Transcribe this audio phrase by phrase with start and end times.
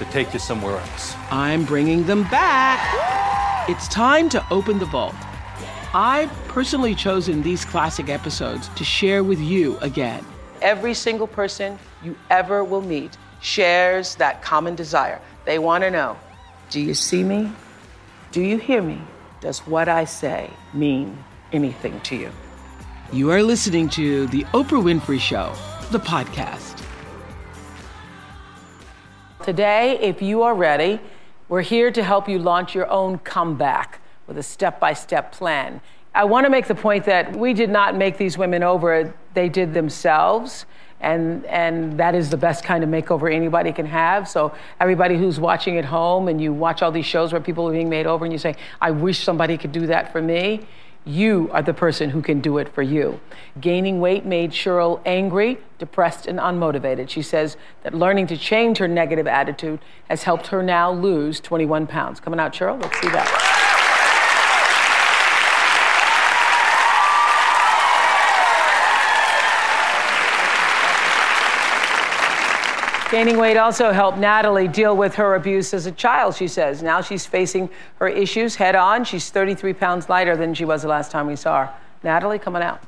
[0.00, 1.14] to take you somewhere else.
[1.30, 3.68] I'm bringing them back.
[3.68, 5.14] It's time to open the vault.
[5.94, 10.24] I've personally chosen these classic episodes to share with you again.
[10.62, 15.20] Every single person you ever will meet shares that common desire.
[15.44, 16.16] They want to know
[16.70, 17.52] Do you see me?
[18.32, 19.00] Do you hear me?
[19.40, 21.22] Does what I say mean
[21.52, 22.30] anything to you?
[23.12, 25.52] You are listening to The Oprah Winfrey Show,
[25.90, 26.79] the podcast.
[29.42, 31.00] Today, if you are ready,
[31.48, 35.80] we're here to help you launch your own comeback with a step by step plan.
[36.14, 39.48] I want to make the point that we did not make these women over, they
[39.48, 40.66] did themselves.
[41.00, 44.28] And, and that is the best kind of makeover anybody can have.
[44.28, 47.72] So, everybody who's watching at home and you watch all these shows where people are
[47.72, 50.66] being made over and you say, I wish somebody could do that for me,
[51.04, 53.20] you are the person who can do it for you.
[53.60, 57.08] Gaining weight made Cheryl angry, depressed, and unmotivated.
[57.08, 61.86] She says that learning to change her negative attitude has helped her now lose 21
[61.86, 62.20] pounds.
[62.20, 63.49] Coming out, Cheryl, let's see that.
[73.10, 76.80] Gaining weight also helped Natalie deal with her abuse as a child, she says.
[76.80, 79.04] Now she's facing her issues head on.
[79.04, 81.74] She's 33 pounds lighter than she was the last time we saw her.
[82.04, 82.80] Natalie, coming out.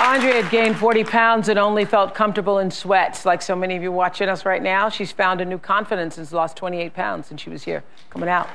[0.00, 3.26] Andrea had gained 40 pounds and only felt comfortable in sweats.
[3.26, 6.24] Like so many of you watching us right now, she's found a new confidence and
[6.24, 7.84] has lost 28 pounds since she was here.
[8.08, 8.48] Coming out.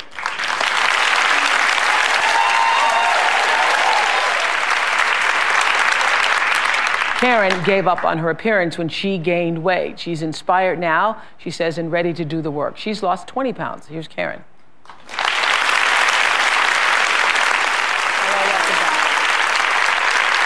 [7.24, 9.98] Karen gave up on her appearance when she gained weight.
[9.98, 12.76] She's inspired now, she says, and ready to do the work.
[12.76, 13.88] She's lost 20 pounds.
[13.88, 14.44] Here's Karen.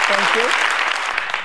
[0.06, 0.48] Thank you.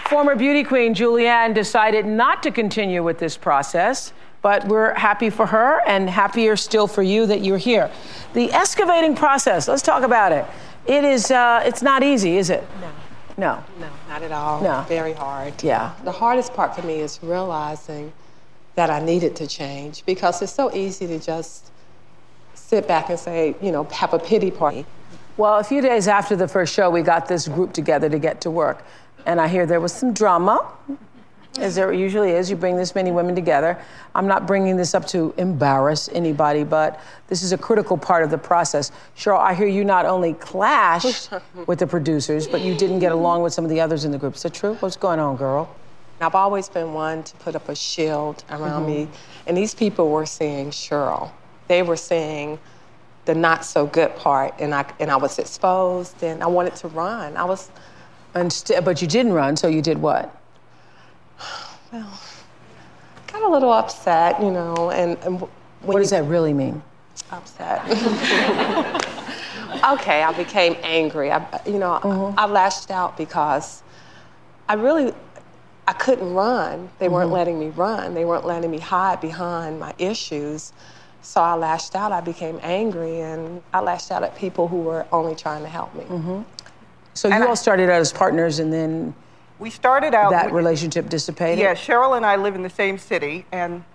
[0.07, 4.13] Former beauty queen Julianne decided not to continue with this process,
[4.43, 7.89] but we're happy for her and happier still for you that you're here.
[8.35, 10.45] The excavating process, let's talk about it.
[10.85, 12.63] It is, uh, it's not easy, is it?
[12.79, 12.91] No.
[13.37, 13.63] No.
[13.79, 14.61] No, not at all.
[14.61, 14.85] No.
[14.87, 15.63] Very hard.
[15.63, 15.93] Yeah.
[16.03, 18.13] The hardest part for me is realizing
[18.75, 21.71] that I needed to change because it's so easy to just
[22.53, 24.85] sit back and say, you know, have a pity party.
[25.37, 28.41] Well, a few days after the first show, we got this group together to get
[28.41, 28.85] to work.
[29.25, 30.65] And I hear there was some drama,
[31.57, 32.49] as there usually is.
[32.49, 33.77] You bring this many women together.
[34.15, 38.29] I'm not bringing this up to embarrass anybody, but this is a critical part of
[38.29, 38.91] the process.
[39.17, 41.29] Cheryl, I hear you not only clashed
[41.67, 44.17] with the producers, but you didn't get along with some of the others in the
[44.17, 44.35] group.
[44.35, 44.75] Is that true?
[44.75, 45.73] What's going on, girl?
[46.21, 49.03] I've always been one to put up a shield around mm-hmm.
[49.03, 49.07] me,
[49.47, 51.31] and these people were seeing Cheryl.
[51.67, 52.59] They were seeing
[53.25, 56.87] the not so good part, and I and I was exposed, and I wanted to
[56.89, 57.35] run.
[57.35, 57.69] I was
[58.35, 60.42] And st- but you didn't run, so you did what?
[61.91, 65.41] Got a little upset, you know, and, and
[65.81, 66.81] What does that really mean?
[67.31, 67.81] upset.
[69.93, 71.31] okay, I became angry.
[71.31, 72.39] I, you know, Mm-hmm.
[72.39, 73.81] I lashed out because
[74.69, 75.13] I really,
[75.87, 76.89] I couldn't run.
[76.99, 77.33] They weren't Mm-hmm.
[77.33, 78.13] letting me run.
[78.13, 80.73] They weren't letting me hide behind my issues.
[81.21, 82.11] So I lashed out.
[82.11, 85.93] I became angry, and I lashed out at people who were only trying to help
[85.95, 86.03] me.
[86.03, 86.41] Mm-hmm.
[87.13, 89.15] So you I- all started out as partners, and then
[89.63, 90.31] We started out.
[90.31, 91.59] that with- relationship dissipated.
[91.59, 93.85] Yeah, Cheryl and I live in the same city, and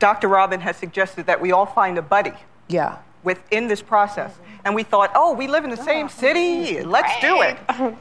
[0.00, 0.26] Dr.
[0.26, 2.32] Robin has suggested that we all find a buddy
[2.66, 2.96] Yeah.
[3.22, 4.32] within this process.
[4.64, 6.08] And we thought, oh, we live in the same ah.
[6.08, 7.56] city, let's do it.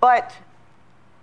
[0.00, 0.34] But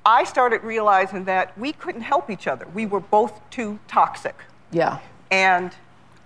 [0.05, 2.65] I started realizing that we couldn't help each other.
[2.73, 4.35] We were both too toxic.
[4.71, 4.97] Yeah.
[5.29, 5.75] And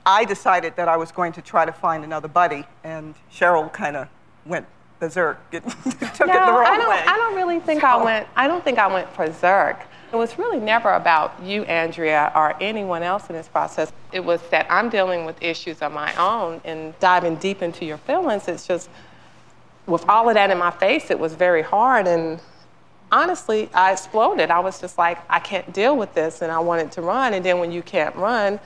[0.05, 3.97] I decided that I was going to try to find another buddy, and Cheryl kind
[3.97, 4.07] of
[4.45, 4.67] went
[4.99, 7.03] berserk, it, took it the wrong I don't, way.
[7.05, 8.27] I don't really think I went.
[8.35, 9.81] I don't think I went berserk.
[10.11, 13.91] It was really never about you, Andrea, or anyone else in this process.
[14.11, 17.97] It was that I'm dealing with issues of my own and diving deep into your
[17.97, 18.47] feelings.
[18.47, 18.89] It's just
[19.87, 22.07] with all of that in my face, it was very hard.
[22.07, 22.39] And
[23.11, 24.51] honestly, I exploded.
[24.51, 27.33] I was just like, I can't deal with this, and I wanted to run.
[27.33, 28.59] And then when you can't run,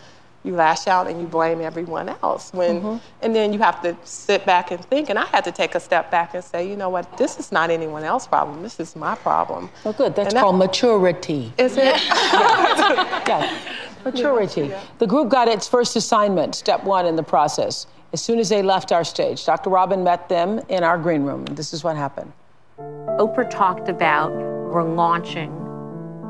[0.44, 2.54] you lash out and you blame everyone else.
[2.54, 2.98] When mm-hmm.
[3.22, 5.10] and then you have to sit back and think.
[5.10, 7.18] And I had to take a step back and say, you know what?
[7.18, 8.64] This is not anyone else's problem.
[8.64, 9.70] This is my problem.
[9.86, 10.16] Oh, good.
[10.16, 11.54] That's And that- called maturity.
[11.58, 11.84] Is it?
[12.08, 13.58] yeah.
[14.06, 14.72] Maturity.
[15.00, 17.86] The group got its first assignment, step one in the process.
[18.14, 19.70] As soon as they left our stage, Dr.
[19.70, 21.46] Robin met them in our green room.
[21.46, 22.32] This is what happened.
[22.80, 25.52] Oprah talked about we're launching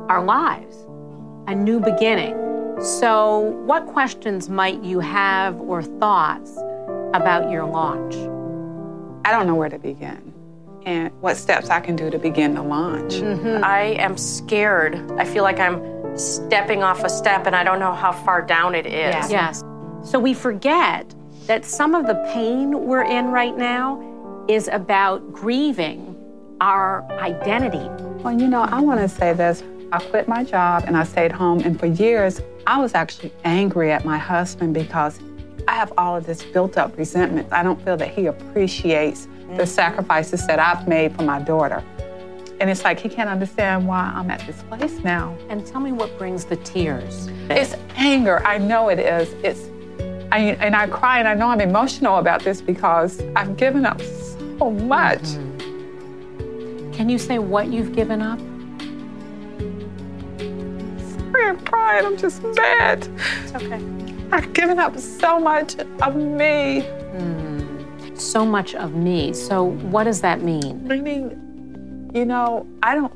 [0.09, 0.75] our lives,
[1.47, 2.48] a new beginning.
[2.81, 6.55] So, what questions might you have or thoughts
[7.13, 8.15] about your launch?
[9.25, 10.33] I don't know where to begin
[10.85, 13.15] and what steps I can do to begin the launch.
[13.15, 13.63] Mm-hmm.
[13.63, 14.95] I am scared.
[15.17, 18.75] I feel like I'm stepping off a step and I don't know how far down
[18.75, 18.93] it is.
[18.93, 19.31] Yes.
[19.31, 19.63] yes.
[20.01, 21.13] So we forget
[21.47, 24.01] that some of the pain we're in right now
[24.47, 26.15] is about grieving
[26.61, 27.87] our identity.
[28.23, 29.63] Well, you know, I want to say this.
[29.91, 33.91] I quit my job and I stayed home, and for years, I was actually angry
[33.91, 35.19] at my husband because
[35.67, 37.51] I have all of this built up resentment.
[37.51, 39.27] I don't feel that he appreciates
[39.57, 41.83] the sacrifices that I've made for my daughter.
[42.59, 45.35] And it's like he can't understand why I'm at this place now.
[45.49, 47.27] And tell me what brings the tears.
[47.49, 48.45] It's anger.
[48.45, 49.33] I know it is.
[49.43, 49.69] It's
[50.31, 53.99] I, and I cry and I know I'm emotional about this because I've given up
[54.01, 55.21] so much.
[55.21, 56.91] Mm-hmm.
[56.91, 58.39] Can you say what you've given up?
[61.47, 62.05] I'm crying.
[62.05, 63.07] I'm just mad.
[63.43, 63.83] It's okay.
[64.31, 66.81] I've given up so much of me.
[67.13, 68.19] Mm.
[68.19, 69.33] So much of me.
[69.33, 70.87] So what does that mean?
[70.87, 73.13] Meaning, you know, I don't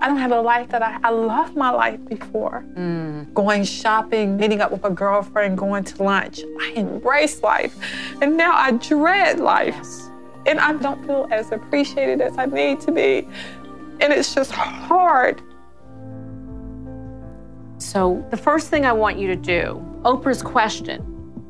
[0.00, 2.64] I don't have a life that I, I loved my life before.
[2.74, 3.34] Mm.
[3.34, 6.40] Going shopping, meeting up with a girlfriend, going to lunch.
[6.60, 7.76] I embrace life.
[8.22, 9.76] And now I dread life.
[10.46, 13.28] And I don't feel as appreciated as I need to be.
[14.00, 15.42] And it's just hard.
[17.78, 21.00] So, the first thing I want you to do, Oprah's question,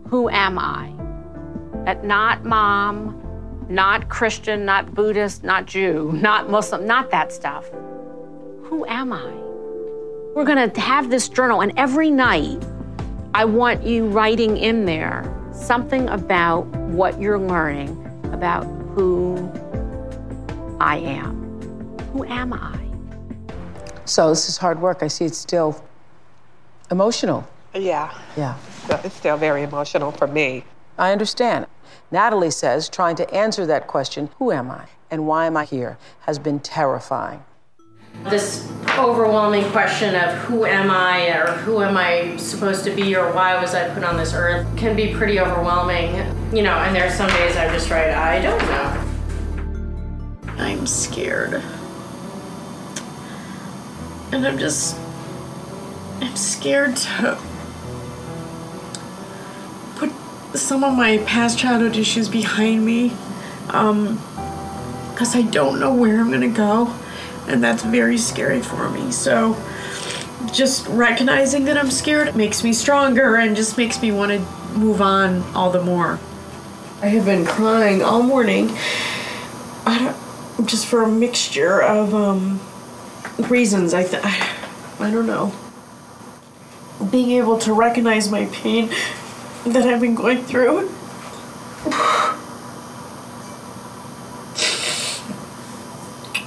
[0.08, 0.92] who am I?
[1.84, 7.70] That not mom, not Christian, not Buddhist, not Jew, not Muslim, not that stuff
[8.68, 9.32] who am I?
[10.34, 12.62] We're going to have this journal, and every night
[13.34, 17.90] I want you writing in there something about what you're learning
[18.32, 18.64] about
[18.94, 19.36] who
[20.80, 21.98] I am.
[22.12, 22.78] Who am I?
[24.04, 25.02] So, this is hard work.
[25.02, 25.82] I see it's still
[26.90, 27.46] emotional.
[27.74, 28.16] Yeah.
[28.36, 28.56] Yeah.
[29.04, 30.64] It's still very emotional for me.
[30.96, 31.66] I understand.
[32.10, 35.98] Natalie says trying to answer that question, who am I and why am I here,
[36.20, 37.42] has been terrifying.
[38.24, 43.32] This overwhelming question of who am I or who am I supposed to be or
[43.32, 46.16] why was I put on this earth can be pretty overwhelming.
[46.54, 49.04] You know, and there are some days I just write, I don't know.
[50.56, 51.62] I'm scared.
[54.32, 54.98] And I'm just,
[56.20, 57.38] I'm scared to
[59.96, 60.10] put
[60.54, 63.12] some of my past childhood issues behind me.
[63.70, 64.18] Um,
[65.12, 66.94] because I don't know where I'm gonna go
[67.48, 69.10] and that's very scary for me.
[69.10, 69.56] So
[70.52, 74.38] just recognizing that I'm scared makes me stronger and just makes me want to
[74.78, 76.20] move on all the more.
[77.02, 78.70] I have been crying all morning.
[79.86, 80.14] I
[80.56, 82.60] don't, just for a mixture of um,
[83.48, 83.94] reasons.
[83.94, 84.54] I, th- I
[85.00, 85.52] I don't know.
[87.10, 88.90] Being able to recognize my pain
[89.64, 90.90] that I've been going through.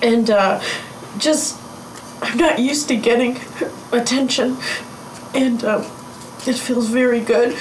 [0.01, 0.62] and uh,
[1.18, 1.59] just
[2.21, 3.39] I'm not used to getting
[3.92, 4.57] attention,
[5.33, 5.80] and uh,
[6.46, 7.58] it feels very good.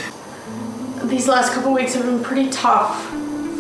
[1.05, 3.09] These last couple weeks have been pretty tough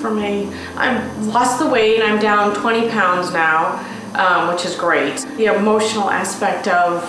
[0.00, 0.52] for me.
[0.76, 2.02] I've lost the weight.
[2.02, 3.78] I'm down 20 pounds now,
[4.14, 5.18] um, which is great.
[5.36, 7.02] The emotional aspect of,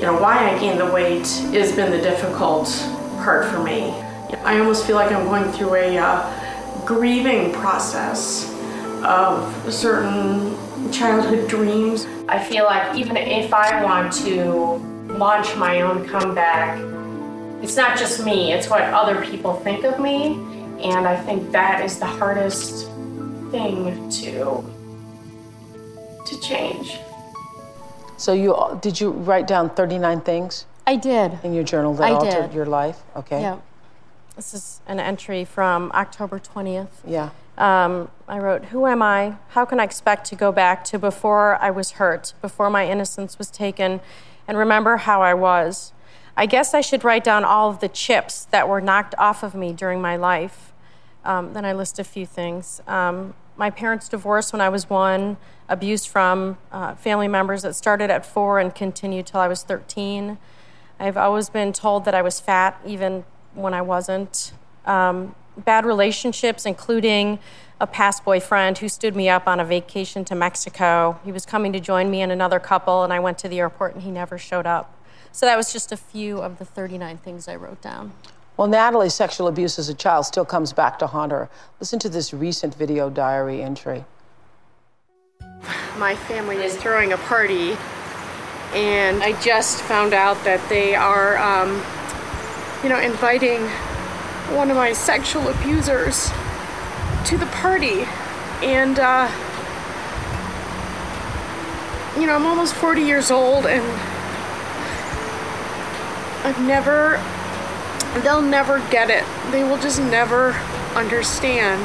[0.00, 2.68] you know, why I gained the weight has been the difficult
[3.18, 3.90] part for me.
[4.44, 8.50] I almost feel like I'm going through a uh, grieving process
[9.04, 10.56] of certain
[10.90, 12.06] childhood dreams.
[12.30, 14.76] I feel like even if I want to
[15.18, 16.78] launch my own comeback,
[17.62, 20.32] it's not just me, it's what other people think of me.
[20.82, 22.86] And I think that is the hardest
[23.50, 24.64] thing to
[26.24, 26.98] to change.
[28.20, 30.66] So you did you write down 39 things?
[30.86, 31.38] I did.
[31.42, 32.54] In your journal that I altered did.
[32.54, 32.98] your life?
[33.16, 33.40] Okay.
[33.40, 33.60] Yeah.
[34.36, 36.88] This is an entry from October 20th.
[37.06, 37.30] Yeah.
[37.56, 39.36] Um, I wrote, Who am I?
[39.50, 43.38] How can I expect to go back to before I was hurt, before my innocence
[43.38, 44.00] was taken,
[44.46, 45.94] and remember how I was?
[46.36, 49.54] I guess I should write down all of the chips that were knocked off of
[49.54, 50.72] me during my life.
[51.24, 52.82] Um, then I list a few things.
[52.86, 55.36] Um, my parents divorced when I was one,
[55.70, 60.36] abuse from uh, family members that started at four and continued till I was 13.
[60.98, 63.24] I've always been told that I was fat, even
[63.54, 64.52] when I wasn't.
[64.84, 67.38] Um, bad relationships, including
[67.80, 71.18] a past boyfriend who stood me up on a vacation to Mexico.
[71.24, 73.94] He was coming to join me and another couple, and I went to the airport
[73.94, 74.94] and he never showed up.
[75.32, 78.12] So that was just a few of the 39 things I wrote down.
[78.56, 81.48] Well, Natalie's sexual abuse as a child still comes back to haunt her.
[81.78, 84.04] Listen to this recent video diary entry.
[85.98, 87.76] My family is throwing a party,
[88.72, 91.82] and I just found out that they are, um,
[92.82, 93.60] you know, inviting
[94.56, 96.30] one of my sexual abusers
[97.26, 98.04] to the party.
[98.62, 99.28] And, uh,
[102.18, 103.82] you know, I'm almost 40 years old, and
[106.44, 107.22] I've never,
[108.22, 109.24] they'll never get it.
[109.52, 110.52] They will just never
[110.94, 111.82] understand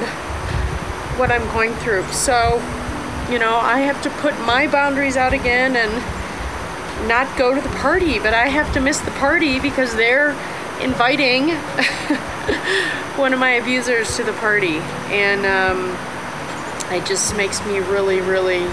[1.19, 2.05] what I'm going through.
[2.11, 2.61] So,
[3.29, 7.75] you know, I have to put my boundaries out again and not go to the
[7.77, 10.29] party, but I have to miss the party because they're
[10.81, 11.49] inviting
[13.17, 14.77] one of my abusers to the party.
[15.09, 15.97] And um,
[16.93, 18.63] it just makes me really, really,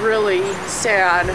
[0.00, 1.28] really sad.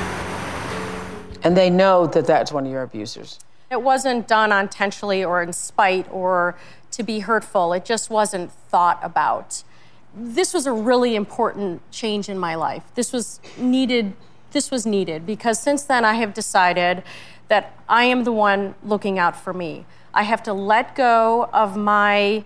[1.43, 3.39] And they know that that's one of your abusers.
[3.71, 6.57] It wasn't done intentionally or in spite or
[6.91, 7.73] to be hurtful.
[7.73, 9.63] It just wasn't thought about.
[10.17, 12.83] This was a really important change in my life.
[12.95, 14.13] This was needed.
[14.51, 17.03] This was needed because since then I have decided
[17.49, 19.85] that I am the one looking out for me.
[20.13, 22.43] I have to let go of my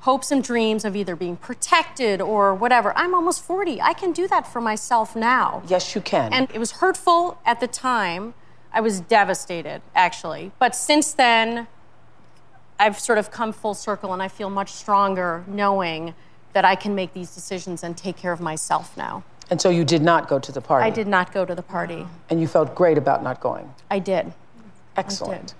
[0.00, 2.96] hopes and dreams of either being protected or whatever.
[2.96, 3.80] I'm almost 40.
[3.82, 5.62] I can do that for myself now.
[5.68, 6.32] Yes, you can.
[6.32, 8.32] And it was hurtful at the time.
[8.72, 10.52] I was devastated, actually.
[10.58, 11.66] But since then,
[12.78, 16.14] I've sort of come full circle and I feel much stronger knowing
[16.52, 19.22] that I can make these decisions and take care of myself now.
[19.50, 20.86] And so you did not go to the party?
[20.86, 22.06] I did not go to the party.
[22.28, 23.72] And you felt great about not going?
[23.90, 24.32] I did.
[24.96, 25.54] Excellent.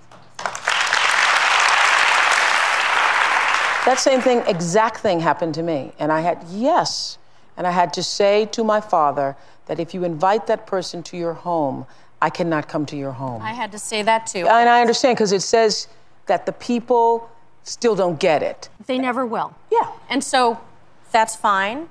[3.86, 5.92] That same thing, exact thing happened to me.
[5.98, 7.18] And I had, yes.
[7.56, 11.16] And I had to say to my father that if you invite that person to
[11.16, 11.86] your home,
[12.22, 13.42] I cannot come to your home.
[13.42, 14.46] I had to say that too.
[14.46, 15.88] And I understand because it says
[16.26, 17.28] that the people
[17.64, 18.68] still don't get it.
[18.86, 19.54] They never will.
[19.72, 19.90] Yeah.
[20.08, 20.60] And so
[21.10, 21.88] that's fine.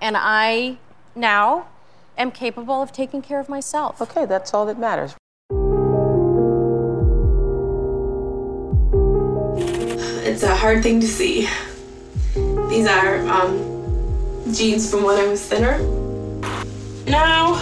[0.00, 0.78] And I
[1.14, 1.66] now
[2.16, 4.00] am capable of taking care of myself.
[4.00, 5.14] Okay, that's all that matters.
[10.22, 11.48] It's a hard thing to see.
[12.68, 13.58] These are um,
[14.54, 15.78] jeans from when I was thinner.
[17.06, 17.54] Now,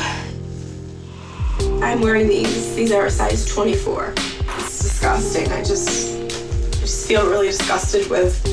[1.82, 2.76] I'm wearing these.
[2.76, 4.12] These are a size 24.
[4.16, 5.50] It's disgusting.
[5.50, 8.44] I just, I just feel really disgusted with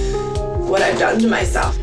[0.70, 1.78] what I've done to myself.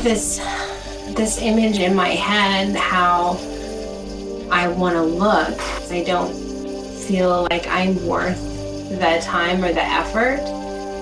[0.00, 0.38] Have this
[1.14, 3.32] this image in my head how
[4.50, 5.60] I want to look.
[5.90, 6.32] I don't
[7.04, 8.40] feel like I'm worth
[8.88, 10.38] the time or the effort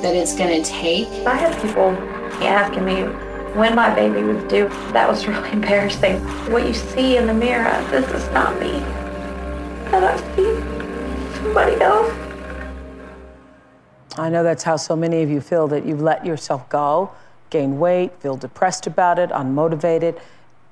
[0.02, 1.06] that it's going to take.
[1.26, 1.90] I had people
[2.42, 3.02] asking me
[3.56, 4.68] when my baby was due.
[4.92, 6.18] That was really embarrassing.
[6.50, 8.72] What you see in the mirror, this is not me.
[9.92, 12.12] And I see somebody else.
[14.16, 17.12] I know that's how so many of you feel that you've let yourself go,
[17.50, 20.20] gain weight, feel depressed about it, unmotivated.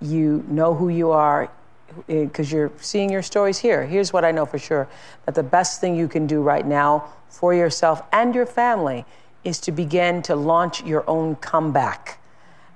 [0.00, 1.50] You know who you are
[2.06, 3.87] because you're seeing your stories here.
[3.87, 4.88] Here's what I know for sure
[5.25, 9.04] that the best thing you can do right now for yourself and your family
[9.45, 12.18] is to begin to launch your own comeback.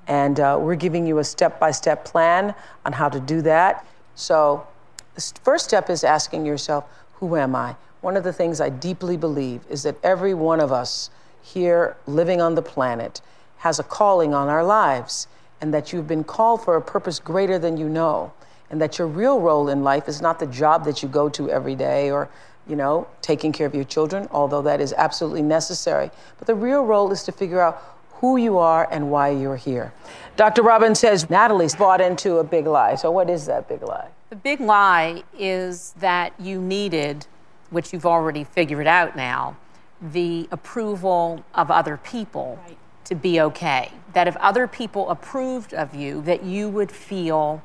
[0.06, 2.54] And uh, we're giving you a step by step plan
[2.84, 3.86] on how to do that.
[4.14, 4.66] So,
[5.14, 7.76] the first step is asking yourself, Who am I?
[8.00, 11.10] One of the things I deeply believe is that every one of us
[11.42, 13.20] here living on the planet
[13.60, 15.28] has a calling on our lives,
[15.60, 18.32] and that you've been called for a purpose greater than you know,
[18.70, 21.50] and that your real role in life is not the job that you go to
[21.50, 22.28] every day or
[22.66, 26.10] you know, taking care of your children, although that is absolutely necessary.
[26.38, 27.82] But the real role is to figure out
[28.20, 29.92] who you are and why you're here.
[30.36, 30.62] Dr.
[30.62, 32.94] Robbins says Natalie's bought into a big lie.
[32.94, 34.08] So, what is that big lie?
[34.28, 37.26] The big lie is that you needed,
[37.70, 39.56] which you've already figured out now,
[40.00, 42.78] the approval of other people right.
[43.04, 43.92] To be okay.
[44.12, 47.62] That if other people approved of you, that you would feel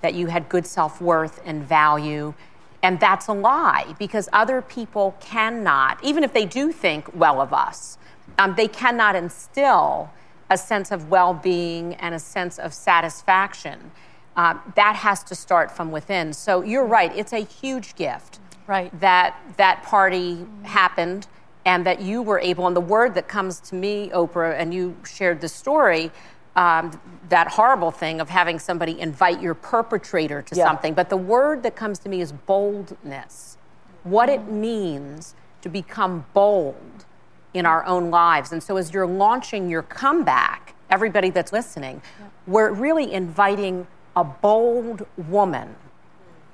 [0.00, 2.34] that you had good self worth and value.
[2.82, 7.52] And that's a lie because other people cannot, even if they do think well of
[7.52, 7.98] us,
[8.38, 10.10] um, they cannot instill
[10.50, 13.90] a sense of well being and a sense of satisfaction.
[14.36, 16.32] Uh, that has to start from within.
[16.32, 18.38] So you're right, it's a huge gift.
[18.68, 18.98] Right.
[19.00, 21.26] That that party happened
[21.68, 24.96] and that you were able, and the word that comes to me, Oprah, and you
[25.04, 26.10] shared the story,
[26.56, 26.98] um,
[27.28, 30.64] that horrible thing of having somebody invite your perpetrator to Yeah.
[30.64, 30.94] something.
[30.94, 33.58] But the word that comes to me is boldness.
[34.02, 37.04] What it means to become bold
[37.52, 38.50] in our own lives.
[38.50, 42.00] And so as you're launching your comeback, everybody that's listening,
[42.46, 45.76] we're really inviting a bold woman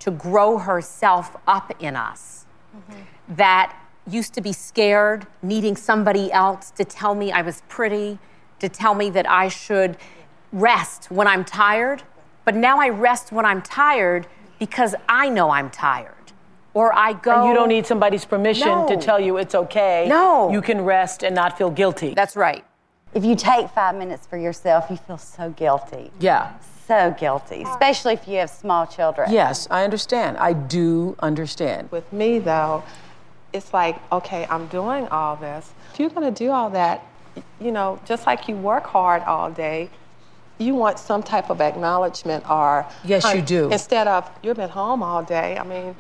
[0.01, 2.47] to grow herself up in us
[3.29, 8.19] that used to be scared, needing somebody else to tell me I was pretty,
[8.61, 9.97] to tell me that I should
[10.53, 12.03] rest when I'm tired.
[12.45, 14.27] But now I rest when I'm tired
[14.59, 16.13] because I know I'm tired.
[16.75, 17.41] Or I go.
[17.41, 20.07] And you don't need somebody's permission to tell you it's okay.
[20.09, 20.51] No.
[20.51, 22.15] You can rest and not feel guilty.
[22.15, 22.65] That's right.
[23.15, 26.11] If you take five minutes for yourself, you feel so guilty.
[26.19, 26.53] Yeah.
[26.89, 29.33] So guilty, especially if you have small children.
[29.33, 30.37] Yes, I understand.
[30.37, 31.91] I do understand.
[31.91, 32.83] With me, though,
[33.55, 35.73] it's like, okay, I'm doing all this.
[35.93, 37.07] If you're going to do all that,
[37.61, 39.89] you know, just like you work hard all day,
[40.59, 42.87] you want some type of acknowledgement or.
[43.05, 43.71] Yes, you do.
[43.71, 45.57] Instead of, you've been home all day.
[45.57, 45.97] I mean,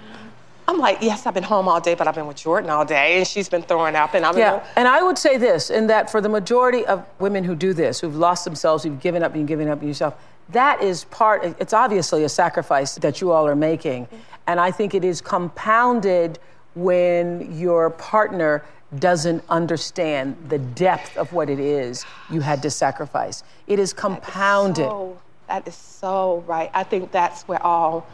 [0.67, 3.19] I'm like, yes, I've been home all day, but I've been with Jordan all day,
[3.19, 4.37] and she's been throwing up, and I'm.
[4.37, 7.73] Yeah, and I would say this, in that for the majority of women who do
[7.73, 10.15] this, who've lost themselves, who've given up, you've given up yourself,
[10.51, 14.07] that is part, it's obviously a sacrifice that you all are making.
[14.07, 14.17] Mm-hmm.
[14.47, 16.39] And I think it is compounded
[16.75, 18.65] when your partner
[18.99, 23.43] doesn't understand the depth of what it is you had to sacrifice.
[23.67, 24.85] It is compounded.
[24.87, 26.71] So, that is so right.
[26.75, 28.07] I think that's where all.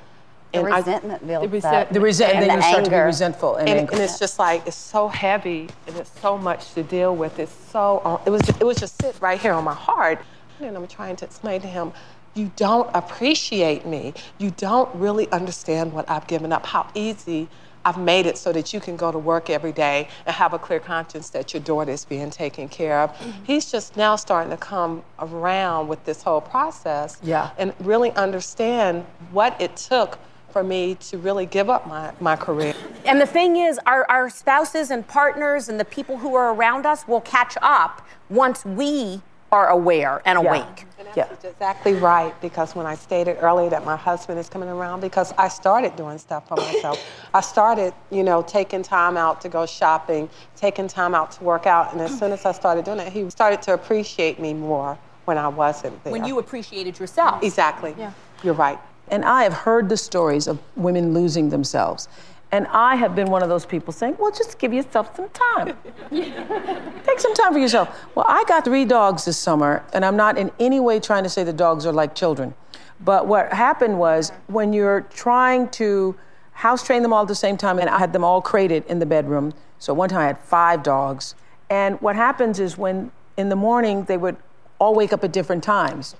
[0.52, 1.90] The and I- resentment builds the up.
[1.90, 3.06] The resent- and And then the you start to be anger.
[3.06, 6.82] resentful and, and, and it's just like it's so heavy and it's so much to
[6.82, 7.38] deal with.
[7.38, 10.18] It's so uh, it was just, it was just sit right here on my heart,
[10.60, 11.92] and I'm trying to explain to him,
[12.34, 14.12] you don't appreciate me.
[14.38, 16.66] You don't really understand what I've given up.
[16.66, 17.48] How easy.
[17.84, 20.58] I've made it so that you can go to work every day and have a
[20.58, 23.10] clear conscience that your daughter is being taken care of.
[23.12, 23.44] Mm-hmm.
[23.44, 27.50] He's just now starting to come around with this whole process Yeah.
[27.58, 30.18] and really understand what it took
[30.50, 32.74] for me to really give up my, my career.
[33.04, 36.86] And the thing is, our, our spouses and partners and the people who are around
[36.86, 40.86] us will catch up once we are aware and awake.
[41.16, 41.26] Yeah.
[41.26, 42.38] That's exactly right.
[42.40, 46.18] Because when I stated earlier that my husband is coming around, because I started doing
[46.18, 47.02] stuff for myself.
[47.34, 51.66] I started, you know, taking time out to go shopping, taking time out to work
[51.66, 51.92] out.
[51.92, 55.36] And as soon as I started doing it, he started to appreciate me more when
[55.36, 56.12] I wasn't there.
[56.12, 57.42] When you appreciated yourself.
[57.42, 57.94] Exactly.
[57.98, 58.12] Yeah.
[58.42, 58.78] You're right.
[59.08, 62.08] And I have heard the stories of women losing themselves.
[62.52, 65.76] And I have been one of those people saying, well, just give yourself some time.
[66.10, 67.96] Take some time for yourself.
[68.14, 71.28] Well, I got three dogs this summer, and I'm not in any way trying to
[71.28, 72.54] say the dogs are like children.
[73.00, 76.16] But what happened was when you're trying to
[76.52, 78.98] house train them all at the same time, and I had them all crated in
[78.98, 79.54] the bedroom.
[79.78, 81.36] So one time I had five dogs.
[81.70, 84.36] And what happens is when in the morning they would
[84.80, 86.16] all wake up at different times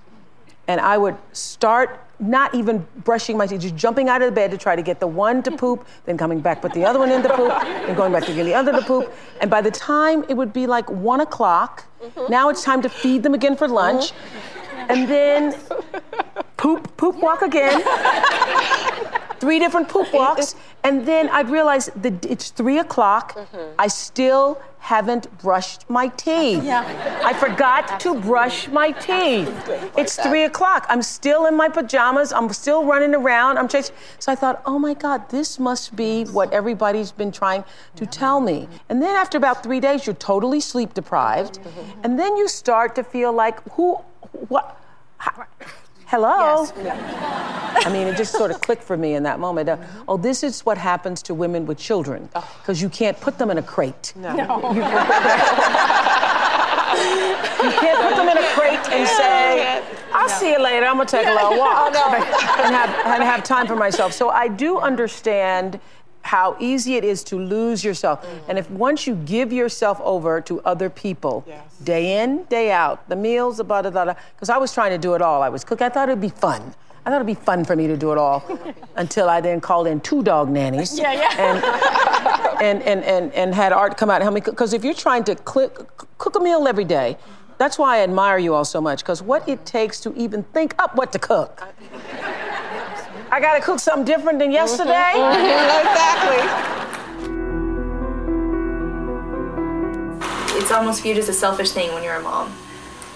[0.71, 4.51] and I would start not even brushing my teeth, just jumping out of the bed
[4.51, 7.11] to try to get the one to poop, then coming back, put the other one
[7.11, 9.13] in the poop, then going back to get the other to poop.
[9.41, 12.31] And by the time it would be like one o'clock, mm-hmm.
[12.31, 13.75] now it's time to feed them again for mm-hmm.
[13.75, 14.13] lunch,
[14.89, 15.55] and then
[16.57, 17.83] poop, poop walk again.
[19.41, 20.55] Three different poop walks,
[20.85, 23.35] and then I'd realize that it's three o'clock.
[23.35, 23.73] Mm-hmm.
[23.79, 26.65] I still haven't brushed my teeth.
[26.65, 27.23] Yeah.
[27.25, 29.49] I forgot to brush my teeth.
[29.97, 30.87] It's three o'clock.
[30.89, 32.33] I'm still in my pajamas.
[32.33, 33.59] I'm still running around.
[33.59, 33.95] I'm chasing.
[34.19, 37.65] So I thought, oh my God, this must be what everybody's been trying
[37.97, 38.69] to tell me.
[38.89, 41.61] And then after about three days, you're totally sleep deprived.
[41.61, 42.01] Mm-hmm.
[42.05, 43.95] And then you start to feel like, who,
[44.49, 44.77] what?
[45.21, 45.47] ha-
[46.11, 46.67] Hello?
[46.77, 49.69] I mean, it just sort of clicked for me in that moment.
[49.69, 49.77] Uh,
[50.09, 53.59] oh, this is what happens to women with children, because you can't put them in
[53.59, 54.13] a crate.
[54.17, 54.33] No.
[54.33, 54.39] You,
[57.63, 60.87] you can't put them in a crate and say, I'll see you later.
[60.87, 64.13] I'm gonna take a little walk and, have, and have time for myself.
[64.13, 65.79] So I do understand
[66.23, 68.23] how easy it is to lose yourself.
[68.23, 68.51] Mm-hmm.
[68.51, 71.45] And if once you give yourself over to other people,
[71.85, 74.99] day in, day out, the meals, the blah, blah, blah, because I was trying to
[74.99, 75.43] do it all.
[75.43, 75.87] I was cooking.
[75.87, 76.75] I thought it'd be fun.
[77.05, 78.45] I thought it'd be fun for me to do it all
[78.97, 80.99] until I then called in two dog nannies.
[80.99, 82.61] Yeah, yeah.
[82.61, 84.43] And, and, and, and, and had Art come out and help me.
[84.43, 85.79] Because if you're trying to click,
[86.19, 87.17] cook a meal every day,
[87.57, 89.01] that's why I admire you all so much.
[89.01, 91.63] Because what it takes to even think up what to cook.
[93.33, 94.91] I gotta cook something different than yesterday.
[95.15, 96.10] exactly.
[100.81, 102.51] Almost viewed as a selfish thing when you're a mom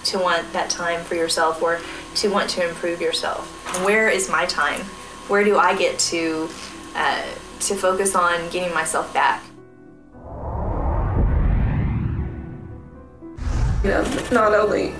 [0.04, 1.80] to want that time for yourself or
[2.14, 3.46] to want to improve yourself.
[3.82, 4.82] Where is my time?
[5.28, 6.50] Where do I get to
[6.94, 7.24] uh,
[7.60, 9.42] to focus on getting myself back?
[13.82, 14.92] You know, not only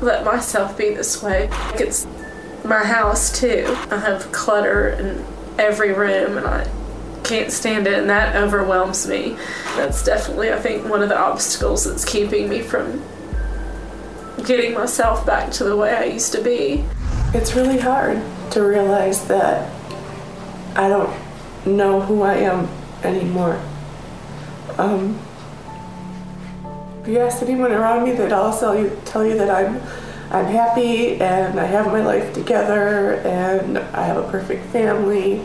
[0.00, 2.06] let myself be this way, it's
[2.64, 3.66] my house too.
[3.90, 5.24] I have clutter in
[5.58, 6.77] every room and I
[7.28, 9.36] can't stand it and that overwhelms me.
[9.76, 13.02] That's definitely, I think, one of the obstacles that's keeping me from
[14.46, 16.84] getting myself back to the way I used to be.
[17.34, 19.70] It's really hard to realize that
[20.74, 21.14] I don't
[21.66, 22.66] know who I am
[23.04, 23.60] anymore.
[24.78, 25.18] Um,
[27.02, 29.82] if you ask anyone around me, they'd all tell you, tell you that I'm,
[30.30, 35.44] I'm happy and I have my life together and I have a perfect family.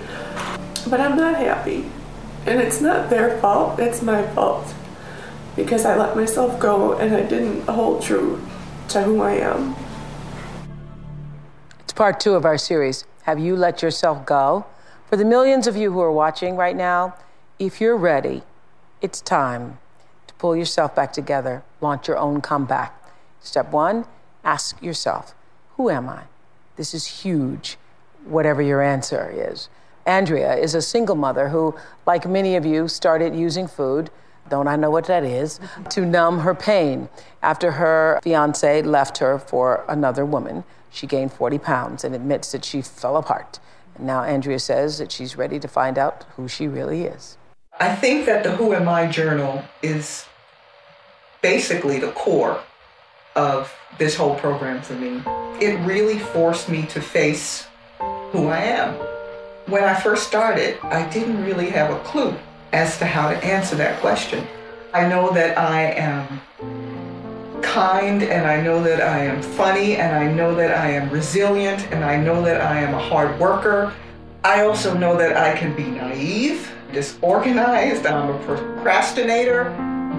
[0.88, 1.86] But I'm not happy.
[2.46, 4.74] And it's not their fault, it's my fault.
[5.56, 8.42] Because I let myself go and I didn't hold true
[8.90, 9.76] to who I am.
[11.80, 14.66] It's part two of our series, Have You Let Yourself Go?
[15.10, 17.16] For the millions of you who are watching right now,
[17.60, 18.42] if you're ready,
[19.02, 19.78] it's time
[20.28, 23.00] to pull yourself back together, launch your own comeback.
[23.40, 24.06] Step one,
[24.44, 25.36] ask yourself,
[25.78, 26.24] Who am I?
[26.76, 27.78] This is huge,
[28.26, 29.70] whatever your answer is.
[30.06, 34.10] Andrea is a single mother who, like many of you, started using food.
[34.50, 35.60] Don't I know what that is?
[35.90, 37.10] to numb her pain.
[37.42, 42.66] After her fiance left her for another woman, she gained 40 pounds and admits that
[42.66, 43.60] she fell apart.
[43.98, 47.38] Now Andrea says that she's ready to find out who she really is.
[47.80, 50.26] I think that the Who Am I journal is
[51.42, 52.62] basically the core
[53.36, 55.22] of this whole program for me.
[55.60, 57.68] It really forced me to face
[58.32, 59.13] who I am.
[59.68, 62.36] When I first started, I didn't really have a clue
[62.74, 64.46] as to how to answer that question.
[64.94, 66.42] I know that I am
[67.62, 71.88] kind and I know that I am funny and I know that I am resilient
[71.94, 73.94] and I know that I am a hard worker.
[74.44, 79.70] I also know that I can be naive, disorganized, I'm a procrastinator,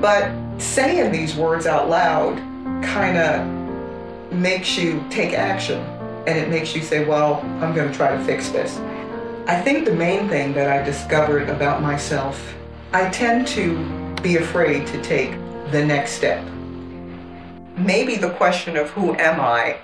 [0.00, 2.38] but saying these words out loud
[2.82, 5.80] kind of makes you take action
[6.26, 8.80] and it makes you say, well, I'm going to try to fix this.
[9.46, 12.54] I think the main thing that I discovered about myself,
[12.94, 13.76] I tend to
[14.22, 15.32] be afraid to take
[15.70, 16.42] the next step.
[17.76, 19.76] Maybe the question of who am I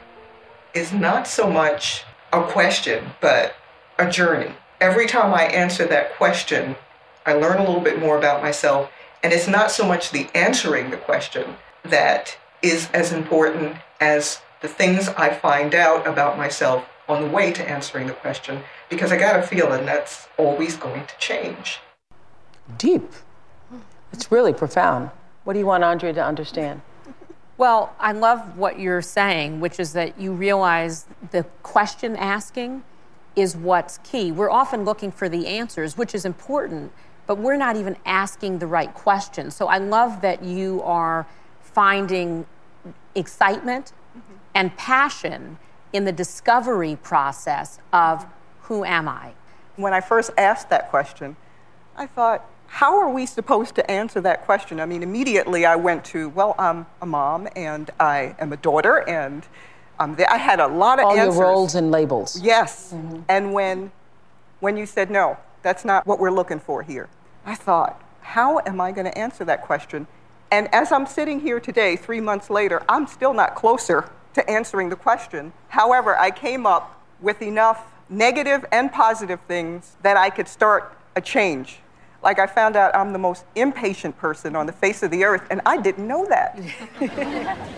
[0.72, 3.54] is not so much a question, but
[3.98, 4.54] a journey.
[4.80, 6.74] Every time I answer that question,
[7.26, 8.90] I learn a little bit more about myself.
[9.22, 14.68] And it's not so much the answering the question that is as important as the
[14.68, 19.16] things I find out about myself on the way to answering the question, because I
[19.16, 21.78] got a feeling that's always going to change.
[22.76, 23.10] Deep.
[24.12, 25.10] It's really profound.
[25.44, 26.82] What do you want Andrea to understand?
[27.56, 32.82] Well, I love what you're saying, which is that you realize the question asking
[33.36, 34.32] is what's key.
[34.32, 36.92] We're often looking for the answers, which is important,
[37.26, 39.54] but we're not even asking the right questions.
[39.54, 41.26] So I love that you are
[41.60, 42.46] finding
[43.14, 44.34] excitement mm-hmm.
[44.54, 45.58] and passion
[45.92, 48.26] in the discovery process of
[48.70, 49.32] who am I?
[49.74, 51.36] When I first asked that question,
[51.96, 54.78] I thought, how are we supposed to answer that question?
[54.78, 58.98] I mean, immediately I went to, well, I'm a mom and I am a daughter,
[59.08, 59.44] and
[59.98, 61.34] um, I had a lot of All answers.
[61.34, 62.40] your roles and labels.
[62.40, 62.92] Yes.
[62.94, 63.22] Mm-hmm.
[63.28, 63.90] And when,
[64.60, 67.08] when you said, no, that's not what we're looking for here,
[67.44, 70.06] I thought, how am I going to answer that question?
[70.52, 74.90] And as I'm sitting here today, three months later, I'm still not closer to answering
[74.90, 75.52] the question.
[75.70, 81.20] However, I came up with enough negative and positive things that I could start a
[81.20, 81.78] change
[82.22, 85.46] like I found out I'm the most impatient person on the face of the earth,
[85.50, 86.60] and I didn't know that.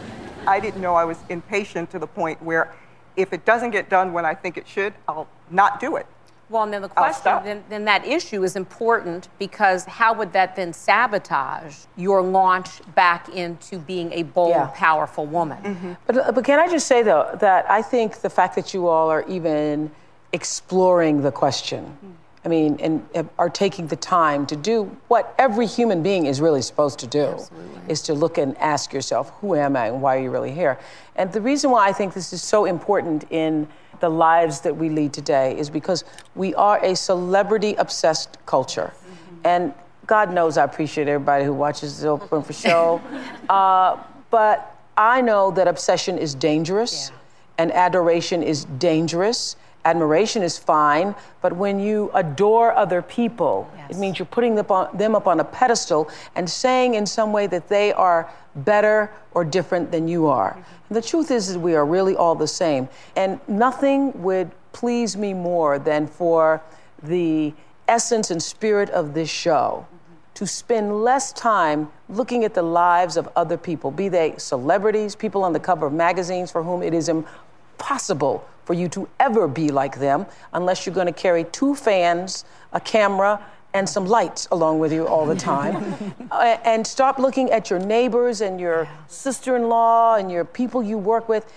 [0.47, 2.75] I didn't know I was impatient to the point where
[3.17, 6.07] if it doesn't get done when I think it should, I'll not do it.
[6.49, 10.55] Well, and then the question, then, then, that issue is important because how would that
[10.55, 14.71] then sabotage your launch back into being a bold, yeah.
[14.75, 15.63] powerful woman?
[15.63, 15.93] Mm-hmm.
[16.07, 19.09] But, but can I just say, though, that I think the fact that you all
[19.09, 19.91] are even
[20.33, 21.85] exploring the question.
[21.85, 22.13] Mm-hmm
[22.45, 26.63] I mean, and are taking the time to do what every human being is really
[26.63, 27.81] supposed to do Absolutely.
[27.89, 30.79] is to look and ask yourself, who am I and why are you really here?
[31.15, 33.69] And the reason why I think this is so important in
[34.01, 36.03] the lives that we lead today is because
[36.35, 38.93] we are a celebrity obsessed culture.
[38.93, 39.37] Mm-hmm.
[39.45, 39.75] And
[40.09, 43.01] God knows I appreciate everybody who watches the Oprah for show.
[43.49, 47.19] uh, but I know that obsession is dangerous yeah.
[47.59, 53.91] and adoration is dangerous admiration is fine, but when you adore other people, yes.
[53.91, 57.33] it means you're putting them, on, them up on a pedestal and saying in some
[57.33, 60.53] way that they are better or different than you are.
[60.53, 60.95] Mm-hmm.
[60.95, 62.89] the truth is, is we are really all the same.
[63.17, 66.63] And nothing would please me more than for
[67.03, 67.53] the
[67.89, 69.87] essence and spirit of this show
[70.35, 75.45] to spend less time looking at the lives of other people, be they celebrities, people
[75.45, 79.71] on the cover of magazines for whom it is impossible for you to ever be
[79.71, 83.41] like them unless you're going to carry two fans, a camera,
[83.75, 85.95] and some lights along with you all the time.
[86.31, 90.83] uh, and stop looking at your neighbors and your sister in law and your people
[90.83, 91.51] you work with,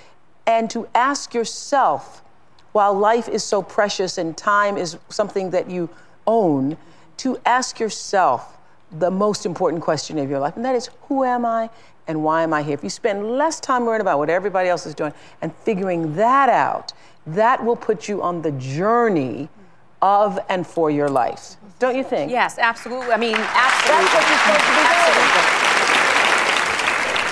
[0.47, 2.21] and to ask yourself,
[2.71, 5.89] while life is so precious and time is something that you
[6.27, 6.77] own,
[7.17, 8.57] to ask yourself
[8.91, 11.69] the most important question of your life, and that is who am I
[12.07, 12.73] and why am I here?
[12.73, 16.49] If you spend less time worrying about what everybody else is doing and figuring that
[16.49, 16.93] out,
[17.27, 19.49] that will put you on the journey
[20.01, 21.55] of and for your life.
[21.79, 22.31] Don't you think?
[22.31, 23.11] Yes, absolutely.
[23.11, 24.05] I mean, absolutely.
[24.05, 25.65] That's what you're supposed to be doing.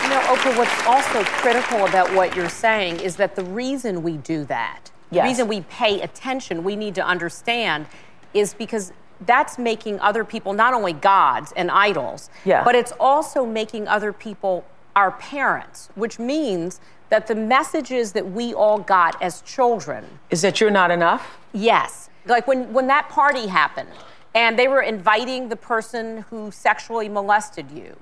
[0.03, 4.17] You know, Oprah, what's also critical about what you're saying is that the reason we
[4.17, 7.85] do that, the reason we pay attention, we need to understand,
[8.33, 12.63] is because that's making other people not only gods and idols, Yeah.
[12.63, 18.53] but it's also making other people our parents, which means that the messages that we
[18.53, 21.37] all got as children Is that you're not enough?
[21.51, 22.09] Yes.
[22.25, 23.89] Like when, when that party happened
[24.35, 27.95] and they were inviting the person who sexually molested you,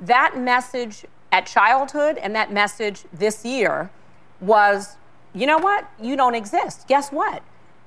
[0.00, 3.90] that message at childhood and that message this year
[4.40, 4.96] was
[5.34, 5.88] you know what?
[6.00, 6.88] You don't exist.
[6.88, 7.42] Guess what?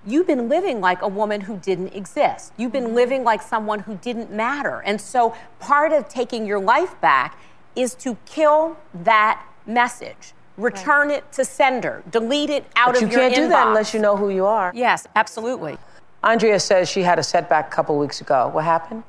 [0.06, 2.54] You've been living like a woman who didn't exist.
[2.58, 4.82] You've been living like someone who didn't matter.
[4.82, 7.38] And so part of taking your life back
[7.76, 10.34] is to kill that message.
[10.58, 12.04] Return it to sender.
[12.12, 14.30] Delete it out but of you your You can't do that unless you know who
[14.30, 14.72] you are.
[14.76, 15.78] Yes, absolutely.
[16.24, 18.50] Andrea says she had a setback a couple weeks ago.
[18.50, 19.04] What happened?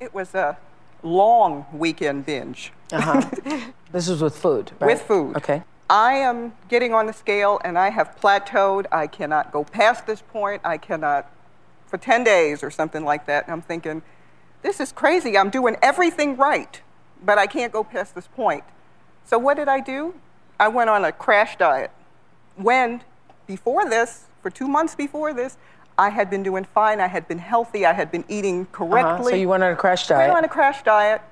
[0.00, 0.56] It was a
[1.02, 2.72] long weekend binge.
[2.92, 3.62] Uh-huh.
[3.92, 4.86] this was with food, right?
[4.86, 5.36] With food.
[5.36, 5.62] Okay.
[5.88, 8.86] I am getting on the scale and I have plateaued.
[8.90, 10.62] I cannot go past this point.
[10.64, 11.30] I cannot,
[11.86, 13.44] for 10 days or something like that.
[13.44, 14.02] And I'm thinking,
[14.62, 15.36] this is crazy.
[15.36, 16.80] I'm doing everything right,
[17.22, 18.64] but I can't go past this point.
[19.24, 20.14] So what did I do?
[20.58, 21.90] I went on a crash diet.
[22.56, 23.02] When,
[23.46, 25.58] before this, for two months before this,
[25.98, 27.00] I had been doing fine.
[27.00, 27.86] I had been healthy.
[27.86, 29.10] I had been eating correctly.
[29.10, 29.30] Uh-huh.
[29.30, 30.22] So you went on a crash diet.
[30.22, 31.22] I Went on a crash diet,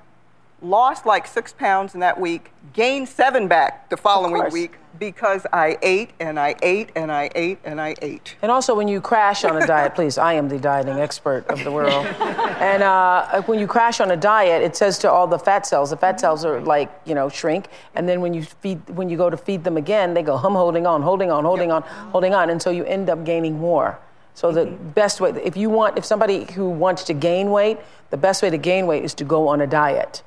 [0.63, 5.77] lost like six pounds in that week, gained seven back the following week because I
[5.81, 8.35] ate and I ate and I ate and I ate.
[8.41, 11.63] And also, when you crash on a diet, please, I am the dieting expert of
[11.63, 12.05] the world.
[12.15, 15.89] and uh, when you crash on a diet, it says to all the fat cells,
[15.89, 17.67] the fat cells are like, you know, shrink.
[17.95, 20.53] And then when you feed, when you go to feed them again, they go, hum,
[20.53, 22.49] holding on, holding on, holding on, holding on.
[22.49, 23.99] And so you end up gaining more.
[24.35, 27.77] So the best way, if you want, if somebody who wants to gain weight,
[28.09, 30.23] the best way to gain weight is to go on a diet.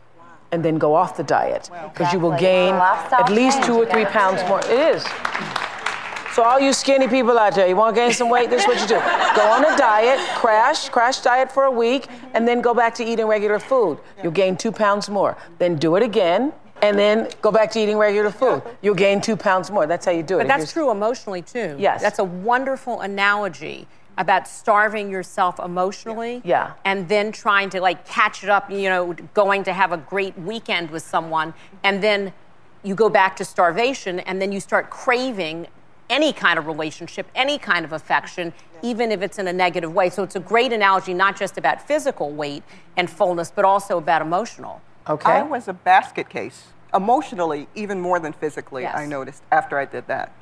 [0.53, 3.87] And then go off the diet because you will gain Lifestyle at least two or
[3.87, 4.61] three pounds more.
[4.61, 5.05] It is.
[6.35, 8.51] So all you skinny people out there, you want to gain some weight?
[8.51, 9.01] This is what you do:
[9.35, 13.05] go on a diet, crash, crash diet for a week, and then go back to
[13.05, 13.99] eating regular food.
[14.23, 15.37] You'll gain two pounds more.
[15.59, 18.63] Then do it again, and then go back to eating regular food.
[18.83, 19.87] You'll gain two pounds more.
[19.87, 20.47] That's how you do it.
[20.47, 21.75] But that's true emotionally too.
[21.79, 22.03] Yes.
[22.03, 26.41] That's a wonderful analogy about starving yourself emotionally.
[26.45, 26.73] Yeah.
[26.85, 30.39] And then trying to like catch it up, you know, going to have a great
[30.39, 32.33] weekend with someone, and then
[32.83, 35.67] you go back to starvation, and then you start craving
[36.09, 38.53] any kind of relationship, any kind of affection,
[38.83, 40.09] even if it's in a negative way.
[40.09, 42.63] So it's a great analogy, not just about physical weight
[42.97, 44.81] and fullness, but also about emotional.
[45.09, 48.95] okay I was a basket case, emotionally, even more than physically, Yes.
[48.97, 50.33] I noticed after I did that.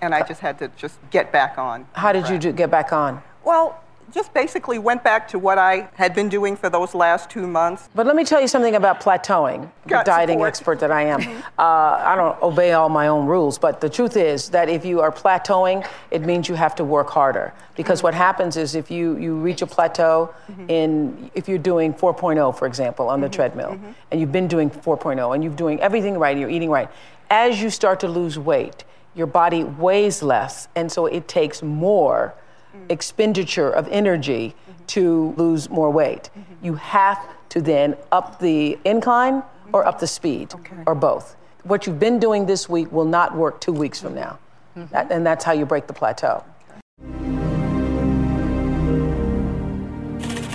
[0.00, 1.86] And I just had to just get back on.
[1.92, 3.22] How did you do, get back on?
[3.44, 3.80] Well,
[4.12, 7.88] just basically went back to what I had been doing for those last two months.
[7.94, 10.48] But let me tell you something about plateauing, the dieting support.
[10.48, 11.20] expert that I am.
[11.20, 11.40] Mm-hmm.
[11.58, 15.00] uh, I don't obey all my own rules, but the truth is that if you
[15.00, 17.52] are plateauing, it means you have to work harder.
[17.74, 20.70] Because what happens is if you, you reach a plateau mm-hmm.
[20.70, 23.34] in, if you're doing 4.0, for example, on the mm-hmm.
[23.34, 23.78] treadmill,
[24.10, 26.88] and you've been doing 4.0, and you're doing everything right, and you're eating right,
[27.28, 28.84] as you start to lose weight,
[29.16, 32.34] your body weighs less, and so it takes more
[32.76, 32.92] mm.
[32.92, 34.84] expenditure of energy mm-hmm.
[34.86, 36.28] to lose more weight.
[36.38, 36.66] Mm-hmm.
[36.66, 40.52] You have to then up the incline or up the speed
[40.86, 41.34] or both.
[41.64, 44.38] What you've been doing this week will not work two weeks from now.
[44.76, 44.92] Mm-hmm.
[44.92, 46.44] That- and that's how you break the plateau.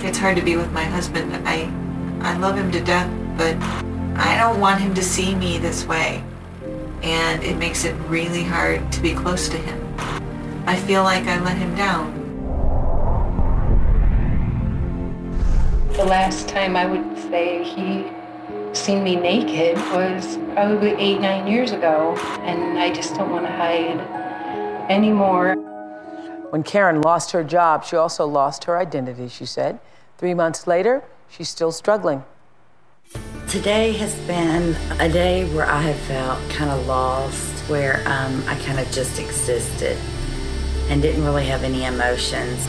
[0.04, 1.32] It's hard to be with my husband.
[1.46, 1.70] I
[2.20, 3.56] I love him to death, but
[4.16, 6.22] I don't want him to see me this way.
[7.02, 9.94] And it makes it really hard to be close to him.
[10.66, 12.20] I feel like I let him down.
[15.94, 18.10] The last time I would say he
[18.74, 23.52] seen me naked was probably eight, nine years ago, and I just don't want to
[23.52, 24.00] hide
[24.90, 25.54] anymore.
[26.50, 29.78] When Karen lost her job, she also lost her identity, she said.
[30.18, 32.24] Three months later, she's still struggling.
[33.52, 38.54] Today has been a day where I have felt kind of lost, where um, I
[38.60, 39.98] kind of just existed
[40.88, 42.66] and didn't really have any emotions.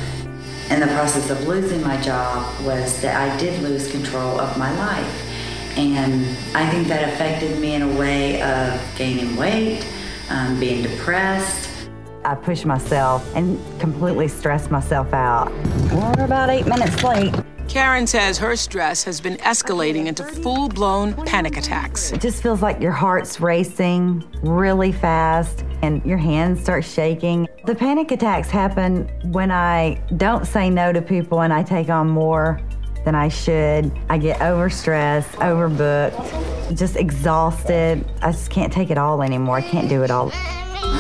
[0.70, 4.78] in the process of losing my job was that I did lose control of my
[4.78, 5.78] life.
[5.78, 9.88] And I think that affected me in a way of gaining weight,
[10.30, 11.88] um, being depressed.
[12.26, 15.50] I pushed myself and completely stressed myself out.
[15.94, 17.34] We're about eight minutes late.
[17.68, 22.12] Karen says her stress has been escalating into full blown panic attacks.
[22.12, 27.48] It just feels like your heart's racing really fast and your hands start shaking.
[27.66, 32.10] The panic attacks happen when I don't say no to people and I take on
[32.10, 32.60] more
[33.06, 33.92] than I should.
[34.10, 38.06] I get overstressed, overbooked, just exhausted.
[38.22, 39.58] I just can't take it all anymore.
[39.58, 40.32] I can't do it all.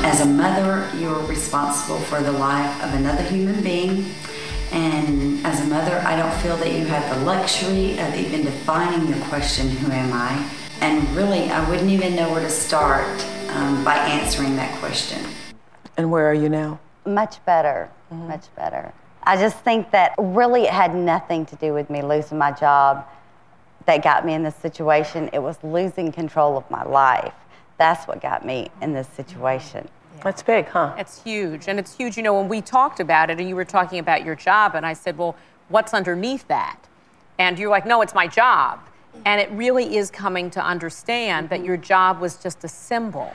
[0.03, 4.05] As a mother, you're responsible for the life of another human being.
[4.73, 9.11] And as a mother, I don't feel that you have the luxury of even defining
[9.11, 10.49] the question, Who am I?
[10.81, 15.23] And really, I wouldn't even know where to start um, by answering that question.
[15.95, 16.79] And where are you now?
[17.05, 18.91] Much better, much better.
[19.21, 23.07] I just think that really it had nothing to do with me losing my job
[23.85, 25.29] that got me in this situation.
[25.33, 27.33] It was losing control of my life.
[27.77, 29.87] That's what got me in this situation.
[30.21, 30.95] That's big, huh?
[30.97, 31.67] It's huge.
[31.67, 32.17] And it's huge.
[32.17, 34.85] You know, when we talked about it and you were talking about your job, and
[34.85, 35.35] I said, well,
[35.69, 36.77] what's underneath that?
[37.39, 38.79] And you're like, no, it's my job.
[39.25, 41.65] And it really is coming to understand that mm-hmm.
[41.65, 43.31] your job was just a symbol.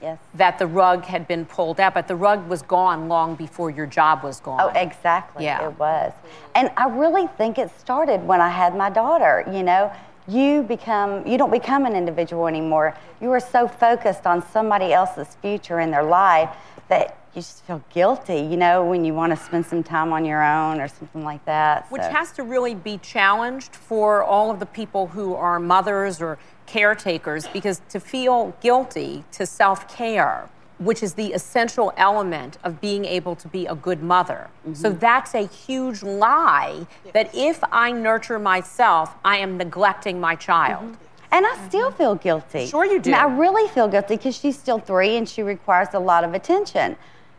[0.00, 0.18] Yes.
[0.34, 3.86] That the rug had been pulled out, but the rug was gone long before your
[3.86, 4.60] job was gone.
[4.60, 5.44] Oh, exactly.
[5.44, 5.68] Yeah.
[5.68, 6.12] It was.
[6.56, 9.92] And I really think it started when I had my daughter, you know.
[10.28, 12.96] You become you don't become an individual anymore.
[13.20, 16.50] You are so focused on somebody else's future in their life
[16.88, 20.24] that you just feel guilty, you know, when you want to spend some time on
[20.24, 21.90] your own or something like that.
[21.90, 22.10] Which so.
[22.10, 27.48] has to really be challenged for all of the people who are mothers or caretakers
[27.48, 30.48] because to feel guilty to self care,
[30.84, 34.48] which is the essential element of being able to be a good mother.
[34.60, 34.74] Mm-hmm.
[34.74, 40.84] So that's a huge lie that if I nurture myself, I am neglecting my child.
[40.84, 41.34] Mm-hmm.
[41.34, 41.96] And I still mm-hmm.
[41.96, 42.66] feel guilty.
[42.66, 43.12] Sure you do.
[43.12, 46.34] I, I really feel guilty because she's still three and she requires a lot of
[46.34, 46.96] attention.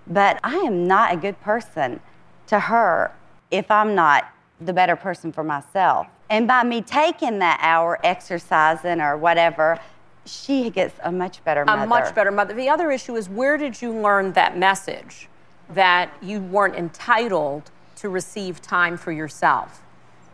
[0.08, 2.00] But I am not a good person
[2.48, 3.14] to her
[3.52, 6.08] if I'm not the better person for myself.
[6.30, 9.80] And by me taking that hour exercising or whatever,
[10.26, 11.84] she gets a much better mother.
[11.84, 12.54] A much better mother.
[12.54, 15.28] The other issue is where did you learn that message
[15.70, 19.82] that you weren't entitled to receive time for yourself?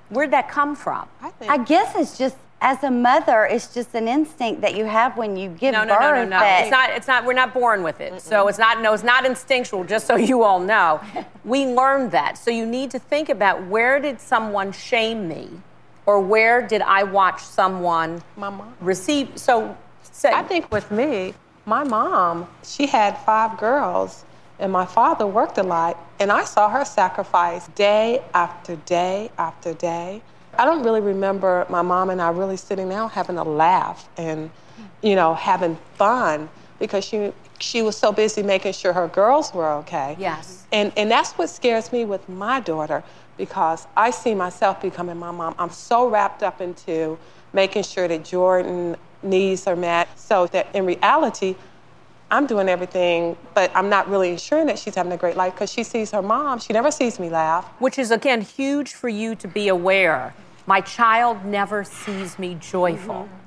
[0.10, 1.08] Where'd that come from?
[1.42, 5.38] I guess it's just as a mother, it's just an instinct that you have when
[5.38, 6.02] you give No, no, birth.
[6.02, 6.40] no, no, no.
[6.40, 6.90] that- It's not.
[6.90, 7.26] It's not.
[7.26, 8.22] We're not born with it.
[8.22, 8.82] So it's not.
[8.82, 9.86] No, it's not instinctual.
[9.86, 11.00] Just so you all know,
[11.46, 12.38] we learned that.
[12.38, 15.50] So you need to think about where did someone shame me,
[16.10, 18.74] or where did I watch someone My mom.
[18.82, 19.26] receive?
[19.36, 21.36] So, say, I think with me,
[21.68, 24.26] my mom, she had five girls,
[24.58, 29.76] and my father worked a lot, and I saw her sacrifice day after day after
[29.76, 30.24] day.
[30.58, 34.50] I don't really remember my mom and I really sitting down having a laugh and,
[35.04, 39.70] you know, having fun because she she was so busy making sure her girls were
[39.82, 40.16] okay.
[40.18, 40.66] Yes.
[40.72, 43.04] And and that's what scares me with my daughter
[43.40, 45.56] because I see myself becoming my mom.
[45.58, 47.18] I'm so wrapped up into
[47.54, 51.56] making sure that Jordan needs are met so that in reality
[52.30, 55.72] I'm doing everything, but I'm not really ensuring that she's having a great life because
[55.72, 56.60] she sees her mom.
[56.60, 57.66] She never sees me laugh.
[57.80, 60.36] which is again huge for you to be aware.
[60.68, 63.24] My child never sees me joyful.
[63.24, 63.39] It,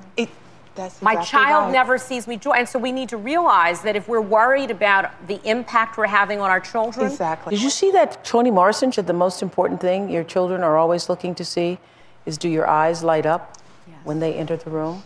[0.74, 1.72] that's My child right.
[1.72, 2.52] never sees me joy.
[2.52, 6.40] And so we need to realize that if we're worried about the impact we're having
[6.40, 7.54] on our children, Exactly.
[7.54, 11.08] Did you see that Toni Morrison said the most important thing your children are always
[11.08, 11.78] looking to see
[12.24, 13.58] is do your eyes light up
[14.04, 15.02] when they enter the room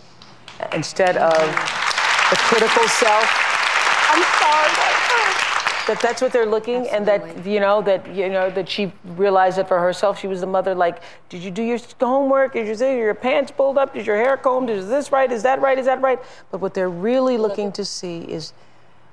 [0.73, 1.33] instead of
[2.31, 3.25] the critical self?
[4.11, 4.86] I'm sorry.
[5.87, 9.57] That that's what they're looking, and that you know that you know that she realized
[9.59, 10.75] that for herself she was the mother.
[10.75, 12.55] Like, did you do your homework?
[12.55, 13.95] Did you say your pants pulled up?
[13.95, 14.69] Did your hair combed?
[14.69, 15.31] Is this right?
[15.31, 15.79] Is that right?
[15.79, 16.19] Is that right?
[16.51, 18.53] But what they're really looking to see is,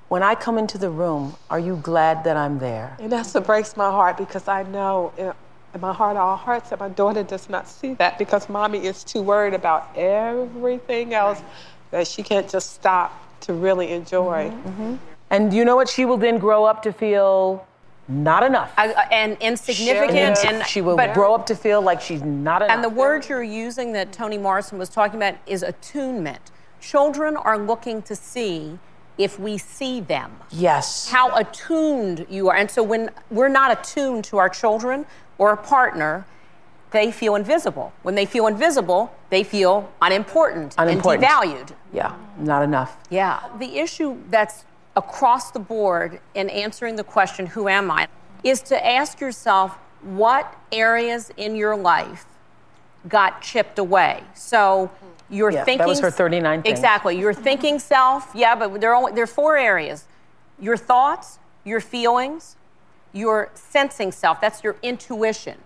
[0.08, 2.96] when I come into the room, are you glad that I'm there?
[2.98, 5.32] And that's what breaks my heart because I know in
[5.74, 9.02] in my heart, all hearts, that my daughter does not see that because mommy is
[9.02, 11.42] too worried about everything else
[11.90, 14.50] that she can't just stop to really enjoy.
[14.50, 14.82] Mm-hmm.
[14.82, 15.13] Mm-hmm.
[15.34, 15.88] And you know what?
[15.88, 17.66] She will then grow up to feel
[18.06, 18.72] not enough.
[18.78, 22.72] uh, and insignificant, and she will but- grow up to feel like she's not enough.
[22.74, 26.52] And the word you're using that Toni Morrison was talking about is attunement.
[26.80, 28.78] Children are looking to see
[29.18, 30.30] if we see them.
[30.50, 31.08] Yes.
[31.10, 32.56] How attuned you are.
[32.56, 35.06] And so when we're not attuned to our children
[35.38, 36.26] or a partner,
[36.90, 37.92] they feel invisible.
[38.02, 41.24] When they feel invisible, they feel unimportant, Unimportant.
[41.24, 41.70] and devalued.
[41.92, 42.96] Yeah, not enough.
[43.10, 43.40] Yeah.
[43.58, 44.64] The issue that's
[44.96, 48.08] across the board in answering the question, who am I,
[48.42, 52.26] is to ask yourself, what areas in your life
[53.08, 54.22] got chipped away.
[54.34, 54.90] So
[55.30, 56.78] you're Yeah, that thinking was her 39 things.
[56.78, 57.18] Exactly.
[57.18, 60.04] Your thinking self, yeah, but there are only there are four areas.
[60.58, 62.56] Your thoughts, your feelings,
[63.12, 65.58] your sensing self, that's your intuition,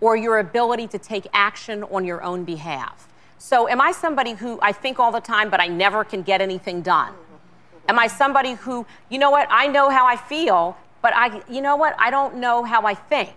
[0.00, 3.08] or your ability to take action on your own behalf.
[3.38, 6.40] So am I somebody who I think all the time but I never can get
[6.40, 7.14] anything done?
[7.90, 11.60] Am I somebody who, you know what, I know how I feel, but I you
[11.60, 13.34] know what, I don't know how I think.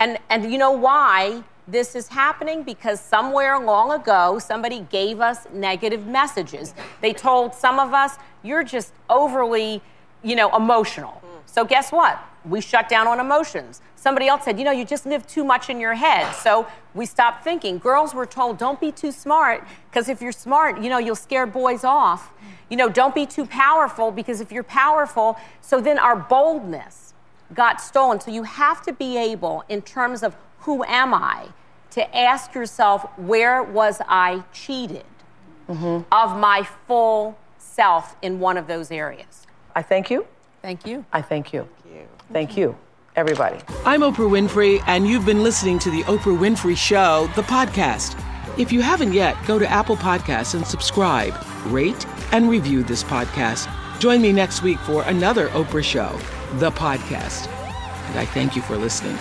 [0.00, 5.46] And and you know why this is happening because somewhere long ago somebody gave us
[5.52, 6.74] negative messages.
[7.02, 9.80] They told some of us you're just overly,
[10.24, 11.22] you know, emotional.
[11.46, 12.18] So guess what?
[12.44, 13.80] We shut down on emotions.
[13.94, 16.34] Somebody else said, you know, you just live too much in your head.
[16.34, 17.78] So we stopped thinking.
[17.78, 21.46] Girls were told, don't be too smart because if you're smart, you know, you'll scare
[21.46, 22.32] boys off.
[22.68, 27.14] You know, don't be too powerful because if you're powerful, so then our boldness
[27.52, 28.20] got stolen.
[28.20, 31.48] So you have to be able, in terms of who am I,
[31.90, 35.04] to ask yourself, where was I cheated
[35.68, 36.02] mm-hmm.
[36.12, 39.46] of my full self in one of those areas?
[39.74, 40.26] I thank you.
[40.62, 41.04] Thank you.
[41.12, 41.68] I thank you.
[41.82, 42.08] thank you.
[42.32, 42.76] Thank you,
[43.16, 43.58] everybody.
[43.84, 48.18] I'm Oprah Winfrey, and you've been listening to The Oprah Winfrey Show, the podcast.
[48.56, 51.34] If you haven't yet, go to Apple Podcasts and subscribe,
[51.66, 53.68] rate, and review this podcast.
[53.98, 56.16] Join me next week for another Oprah Show,
[56.58, 57.48] the podcast.
[58.10, 59.18] And I thank you for listening.